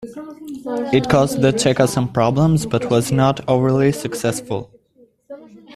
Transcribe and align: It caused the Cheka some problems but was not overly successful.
It 0.97 1.09
caused 1.11 1.41
the 1.43 1.53
Cheka 1.53 1.87
some 1.87 2.11
problems 2.11 2.65
but 2.65 2.89
was 2.89 3.11
not 3.11 3.47
overly 3.47 3.91
successful. 3.91 4.73